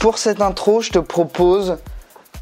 [0.00, 1.78] Pour cette intro, je te propose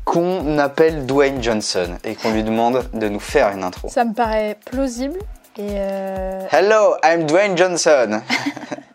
[0.05, 3.89] qu'on appelle Dwayne Johnson et qu'on lui demande de nous faire une intro.
[3.89, 5.19] Ça me paraît plausible
[5.57, 8.23] et euh, Hello, I'm Dwayne Johnson.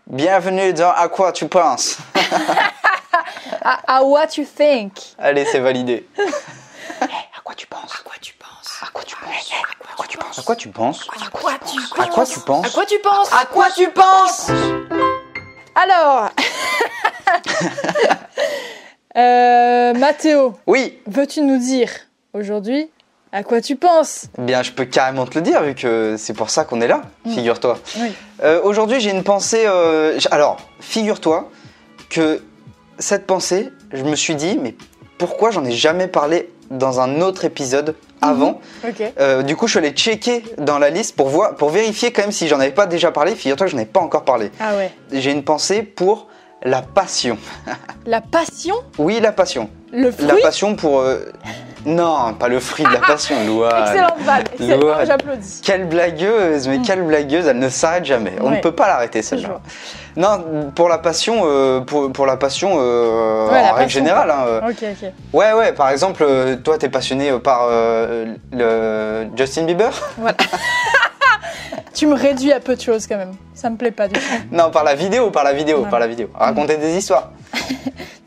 [0.07, 1.97] Bienvenue dans À quoi tu penses
[3.65, 4.93] à, à what you think.
[5.17, 6.07] Allez, c'est validé.
[7.01, 9.51] À quoi tu penses À quoi tu penses À quoi tu penses
[9.91, 12.39] À quoi tu penses À quoi tu penses À quoi tu penses À quoi tu
[12.39, 14.47] penses À quoi tu penses À quoi tu penses
[15.75, 16.29] Alors,
[19.15, 21.89] euh, Mathéo, Oui, veux-tu nous dire
[22.33, 22.89] aujourd'hui
[23.31, 24.25] à quoi tu penses?
[24.37, 27.01] Bien je peux carrément te le dire vu que c'est pour ça qu'on est là,
[27.27, 27.79] figure-toi.
[27.99, 28.11] Oui.
[28.43, 29.63] Euh, Aujourd'hui, j'ai une pensée.
[29.65, 31.49] euh, alors, figure-toi
[32.09, 32.41] que
[32.99, 34.75] cette pensée, je me suis dit, mais
[35.17, 38.61] pourquoi j'en ai jamais parlé dans un autre épisode avant?
[38.87, 39.01] Ok.
[39.19, 42.21] Euh, Du coup, je suis allé checker dans la liste pour, voir, pour vérifier quand
[42.21, 43.33] même si j'en avais pas déjà parlé.
[43.33, 44.51] Figure-toi que je n'en ai pas encore parlé.
[44.59, 44.91] Ah ouais.
[45.11, 46.27] J'ai une pensée pour
[46.63, 47.37] la passion.
[48.05, 49.69] La passion Oui, la passion.
[49.91, 51.01] Le fruit La passion pour.
[51.01, 51.19] euh,
[51.85, 53.81] Non, pas le fruit de la passion, Louane.
[53.89, 54.43] Excellente balle.
[54.53, 55.05] Excellent.
[55.05, 55.61] J'applaudis.
[55.63, 58.33] Quelle blagueuse, mais quelle blagueuse, elle ne s'arrête jamais.
[58.41, 58.57] On Ouais.
[58.57, 59.59] ne peut pas l'arrêter celle-là.
[60.15, 63.99] Non, pour la passion, euh, pour, pour la passion euh, Ouais, la en règle passion,
[63.99, 64.31] générale.
[64.31, 65.09] hein, euh, Ok, ok.
[65.33, 65.73] ouais, ouais.
[65.73, 66.25] Par exemple,
[66.63, 69.91] toi, t'es passionné par euh, le Justin Bieber?
[72.03, 73.31] Tu me réduis à peu de choses quand même.
[73.53, 74.25] Ça me plaît pas du tout.
[74.51, 76.27] Non, par la vidéo, par la vidéo, par la vidéo.
[76.33, 77.31] Raconter des histoires.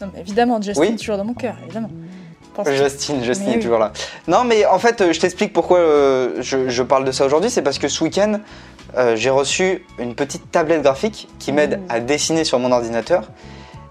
[0.00, 0.88] Non, mais évidemment, Justin Oui.
[0.88, 1.88] est toujours dans mon cœur, évidemment.
[2.66, 3.60] Justine, Justine est oui.
[3.62, 3.92] toujours là.
[4.28, 7.50] Non, mais en fait, euh, je t'explique pourquoi euh, je, je parle de ça aujourd'hui.
[7.50, 8.40] C'est parce que ce week-end,
[8.96, 11.84] euh, j'ai reçu une petite tablette graphique qui m'aide Mmh.
[11.90, 13.24] à dessiner sur mon ordinateur.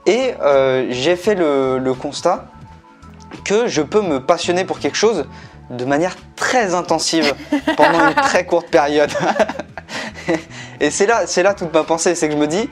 [0.08, 2.46] Et euh, j'ai fait le, le constat
[3.44, 5.26] que je peux me passionner pour quelque chose
[5.72, 7.34] de manière très intensive
[7.78, 9.12] pendant une très courte période.
[10.80, 12.70] Et c'est là, c'est là toute ma pensée, c'est que je me dis,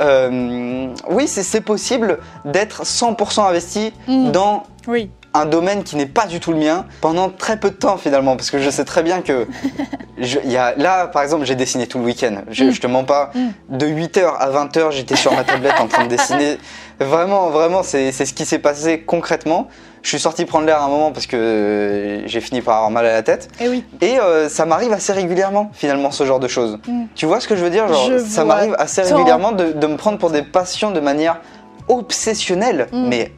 [0.00, 4.30] euh, oui, c'est possible d'être 100% investi Mm.
[4.32, 5.10] dans Oui.
[5.36, 8.36] Un domaine qui n'est pas du tout le mien pendant très peu de temps finalement
[8.36, 9.46] parce que je sais très bien que
[10.18, 12.42] je, y a, là par exemple j'ai dessiné tout le week-end.
[12.50, 12.70] Je, Mm.
[12.70, 13.30] je te mens pas.
[13.34, 13.76] Mm.
[13.76, 16.58] de 8h à 20h j'étais sur ma tablette en train de dessiner.
[17.00, 19.66] Vraiment vraiment c'est ce qui s'est passé concrètement.
[20.02, 23.04] Je suis sorti prendre l'air un moment parce que euh, j'ai fini par avoir mal
[23.06, 23.48] à la tête.
[23.58, 23.84] Et oui.
[24.02, 26.78] et euh, ça m'arrive assez régulièrement finalement ce genre de choses.
[26.86, 27.04] Mm.
[27.16, 27.88] tu vois ce que je veux dire?
[27.88, 31.40] Genre, Je ça m'arrive assez régulièrement de, de me prendre pour des passions de manière
[31.88, 33.32] obsessionnelle mais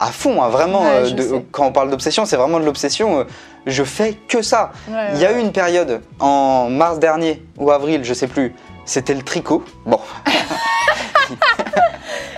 [0.00, 3.20] à fond hein, vraiment Ouais, euh, de- quand on parle d'obsession c'est vraiment de l'obsession
[3.20, 3.24] euh,
[3.66, 7.70] je fais que ça Ouais, il y a eu une période en mars dernier ou
[7.70, 8.54] avril je sais plus
[8.84, 9.98] c'était le tricot bon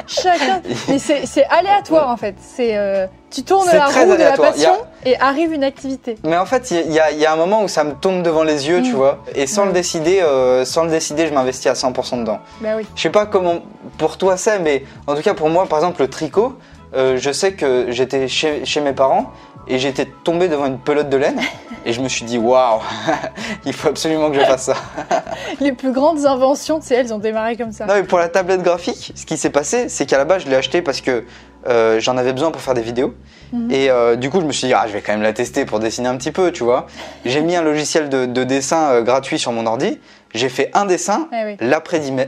[0.09, 0.63] Chacun.
[0.89, 2.37] Mais c'est aléatoire en fait.
[2.41, 6.17] C'est euh, tu tournes la roue de la a- passion et arrive une activité.
[6.23, 8.23] mais en fait il y, a- il y a un moment où ça me tombe
[8.23, 8.97] devant les yeux tu Mm.
[8.97, 12.71] vois et sans le décider euh, sans le décider je m'investis à 100% dedans Bah
[12.77, 12.87] oui.
[12.95, 13.57] Je sais pas comment
[13.99, 16.55] pour toi c'est, mais en tout cas pour moi, par exemple, le tricot,
[16.97, 19.33] euh, je sais que j'étais chez, chez mes parents
[19.69, 21.41] et j'étais tombé devant une pelote de laine
[21.85, 22.81] et je me suis dit waouh,
[23.67, 24.75] il faut absolument que je fasse ça.
[25.61, 27.87] Les plus grandes inventions, c'est elles ont démarré comme ça.
[27.87, 30.49] Non, mais pour la tablette graphique, ce qui s'est passé, c'est qu'à la base, je
[30.49, 31.25] l'ai acheté parce que
[31.69, 33.15] euh, j'en avais besoin pour faire des vidéos.
[33.53, 33.71] Mhm.
[33.71, 35.65] Et euh, du coup, je me suis dit, ah, je vais quand même la tester
[35.65, 36.87] pour dessiner un petit peu, tu vois.
[37.25, 39.99] J'ai mis un logiciel de, de dessin gratuit sur mon ordi.
[40.37, 41.29] J'ai fait un dessin.
[41.33, 41.57] Eh oui.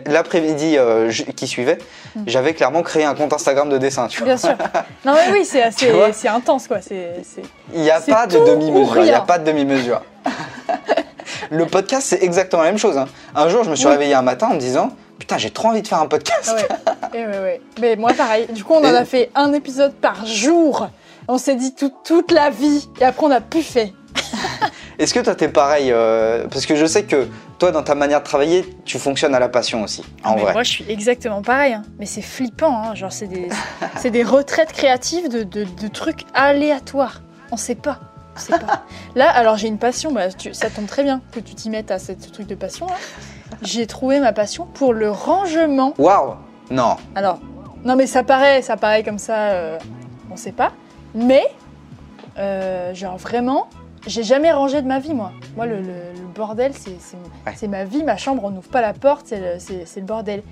[0.06, 1.78] L'après-midi euh, qui suivait,
[2.16, 2.24] Mhm.
[2.26, 4.26] j'avais clairement créé un compte Instagram de dessin, tu vois.
[4.26, 4.54] Bien sûr.
[5.04, 6.78] Non mais oui, c'est assez, c'est intense quoi.
[7.74, 8.96] Il n'y a pas de demi-mesure.
[8.98, 10.00] Il n'y a pas de demi-mesure.
[11.50, 12.96] Le podcast, c'est exactement la même chose.
[12.98, 13.06] hein.
[13.34, 13.92] Un jour, je me suis Oui.
[13.92, 16.54] réveillé un matin en me disant Putain, j'ai trop envie de faire un podcast.
[16.54, 16.68] Ouais.
[17.14, 17.60] Eh ouais, ouais.
[17.80, 18.46] Mais moi pareil.
[18.52, 20.88] Du coup, on en a fait un épisode par jour.
[21.26, 23.92] On s'est dit tout- toute la vie et après on a plus fait.
[24.98, 27.28] Est-ce que toi, t'es pareil euh, Parce que je sais que
[27.58, 30.42] toi, dans ta manière de travailler, tu fonctionnes à la passion aussi, en Ah, Mais
[30.42, 30.52] vrai.
[30.54, 31.72] Moi, je suis exactement pareil.
[31.74, 31.82] hein.
[32.00, 32.82] Mais c'est flippant.
[32.82, 32.94] hein.
[32.96, 33.48] Genre, c'est des,
[33.96, 37.22] c'est des retraites créatives de, de- de trucs aléatoires.
[37.52, 38.00] On sait pas.
[38.36, 38.84] On sait pas.
[39.14, 40.10] Là, alors j'ai une passion.
[40.12, 42.86] bah, tu- ça tombe très bien que tu t'y mettes à ce truc de passion.
[42.86, 42.94] là.
[43.62, 45.94] J'ai trouvé ma passion pour le rangement.
[45.98, 46.34] Waouh
[46.70, 46.96] Non.
[47.14, 47.38] Alors,
[47.84, 49.50] non, mais ça paraît, ça paraît comme ça.
[49.50, 49.78] euh,
[50.30, 50.72] on sait pas.
[51.14, 51.44] Mais,
[52.38, 53.68] euh, genre vraiment.
[54.06, 55.32] J'ai jamais rangé de ma vie, moi.
[55.56, 56.96] Moi, le, le- le bordel, c'est
[57.46, 57.68] Ouais.
[57.68, 59.40] ma vie, ma chambre, on n'ouvre pas la porte, c'est
[59.96, 60.42] le, bordel.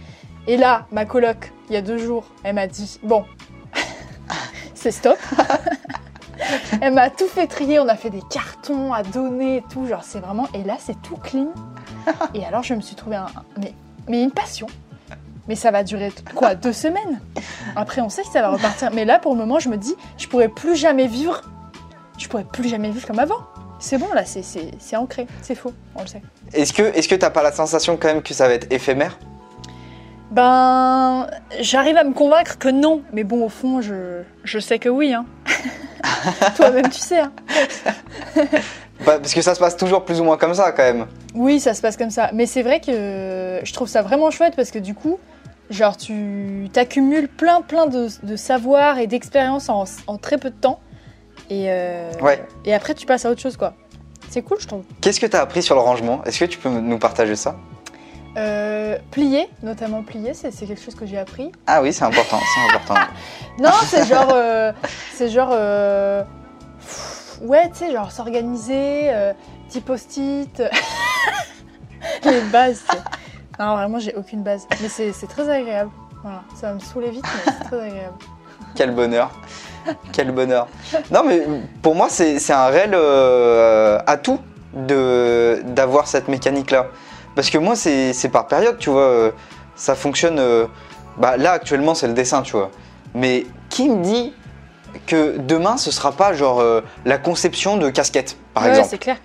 [0.47, 3.25] Et là, ma coloc, il y a deux jours, elle m'a dit Bon,
[4.75, 5.17] c'est stop.
[6.81, 10.05] elle m'a tout fait trier, on a fait des cartons à donner et tout, genre
[10.05, 10.49] c'est vraiment.
[10.55, 11.49] Et là, c'est tout clean.
[12.35, 13.27] Et alors, je me suis trouvé un.
[13.59, 13.73] Mais,
[14.09, 14.67] mais une passion.
[15.49, 17.21] Mais ça va durer quoi Deux semaines?
[17.77, 18.91] Après, on sait que ça va repartir.
[18.93, 21.43] Mais là, pour le moment, je me dis Je pourrais plus jamais vivre.
[22.27, 23.39] Je pourrais plus jamais vivre comme avant.
[23.79, 25.29] C'est bon, là, c'est- ancré.
[25.43, 26.23] C'est faux, on le sait.
[26.53, 29.17] Est-ce que est-ce que t'as pas la sensation quand même que ça va être éphémère?
[30.33, 31.29] Ben,
[31.61, 35.15] j'arrive à me convaincre que non, mais bon, au fond, je, je sais que oui.
[35.15, 35.25] Hein.
[36.57, 37.21] Toi-même, tu sais.
[37.21, 37.33] Hein.
[39.05, 41.07] Bah, parce que ça se passe toujours plus ou moins comme ça quand même.
[41.37, 42.31] Oui, ça se passe comme ça.
[42.35, 45.21] Mais c'est vrai que je trouve ça vraiment chouette parce que du coup,
[45.71, 50.57] genre, tu t'accumules plein, plein de, de savoir et d'expérience en, en très peu de
[50.57, 50.81] temps.
[51.51, 52.45] Et, euh, Ouais.
[52.65, 53.75] et après, tu passes à autre chose, quoi.
[54.29, 54.83] C'est cool, je trouve.
[55.01, 56.23] Qu'est-ce que tu as appris sur le rangement?
[56.25, 57.57] Est-ce que tu peux nous partager ça?
[58.37, 61.53] Euh, plier, notamment plier, c'est quelque chose que j'ai appris.
[61.67, 63.01] Ah oui, c'est important, c'est important.
[63.59, 64.29] Non, c'est genre.
[64.35, 64.73] euh,
[65.15, 65.49] c'est genre.
[65.53, 66.23] euh,
[66.79, 69.11] pff, ouais, tu sais, genre s'organiser,
[69.69, 70.63] petit post-it.
[72.25, 72.83] Les bases.
[73.59, 74.67] Non, vraiment, j'ai aucune base.
[74.83, 75.91] Mais c'est c'est très agréable.
[76.23, 78.15] Voilà, ça va me saouler vite, mais c'est très agréable.
[78.75, 79.31] Quel bonheur.
[80.13, 80.67] Quel bonheur.
[81.11, 81.43] Non, mais
[81.83, 84.39] pour moi, c'est un réel euh, atout
[84.75, 86.87] de- d'avoir cette mécanique-là.
[87.35, 89.03] Parce que moi, c'est par période, tu vois.
[89.03, 89.31] euh,
[89.75, 90.39] Ça fonctionne.
[90.39, 90.67] euh,
[91.19, 92.71] bah, là, actuellement, c'est le dessin, tu vois.
[93.15, 94.33] Mais qui me dit
[95.07, 98.89] que demain, ce sera pas genre euh, la conception de casquettes, par ouais, exemple?
[98.91, 99.17] c'est clair.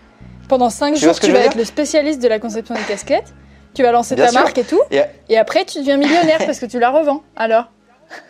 [0.50, 3.34] Pendant 5 Tu vois jours, tu vas être le spécialiste de la conception des casquettes.
[3.74, 4.42] Tu vas lancer Bien ta sûr.
[4.42, 4.81] marque et tout.
[4.92, 7.24] Et- Et après, tu deviens millionnaire parce que tu la revends.
[7.38, 7.66] Alors?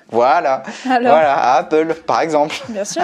[0.09, 0.63] Voilà.
[0.89, 2.55] Alors Voilà, à Apple, par exemple.
[2.69, 3.03] Bien sûr.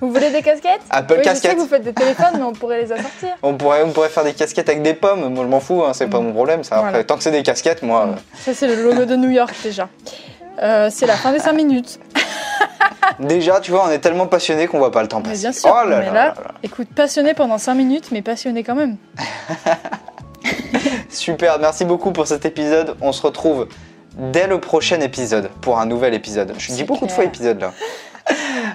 [0.00, 1.54] Vous voulez des casquettes Apple Oui, je sais casquette.
[1.56, 3.28] que vous faites des téléphones, mais on pourrait les assortir.
[3.42, 5.28] On pourrait, on pourrait faire des casquettes avec des pommes.
[5.32, 6.64] Moi, je m'en fous, hein, c'est pas mon problème.
[6.64, 6.76] Ça.
[6.76, 7.04] Après, Voilà.
[7.04, 8.06] tant que c'est des casquettes, moi.
[8.08, 9.88] euh, Ça, c'est le logo de New York déjà.
[10.62, 12.00] Euh, c'est la fin des 5 minutes.
[13.18, 15.40] Déjà, tu vois, on est tellement passionné qu'on voit pas le temps Mais passer.
[15.42, 15.70] bien sûr.
[15.70, 16.50] Oh là mais là là, là là.
[16.62, 18.96] écoute, passionné pendant 5 minutes, mais passionné quand même.
[21.10, 22.96] Super, merci beaucoup pour cet épisode.
[23.00, 23.68] On se retrouve
[24.14, 26.54] dès le prochain épisode pour un nouvel épisode.
[26.58, 27.72] Je dis beaucoup de fois épisode là.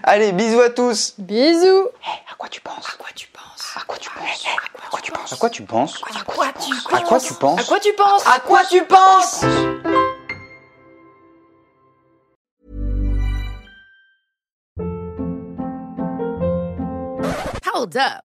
[0.04, 1.14] Allez, bisous à tous.
[1.18, 1.88] Bisous
[2.32, 4.46] À quoi tu penses À quoi tu penses À quoi tu penses
[4.84, 7.34] À quoi tu penses À quoi tu penses À quoi tu penses À quoi tu
[7.34, 9.46] penses À quoi tu penses À quoi tu penses
[17.74, 18.35] Hold up.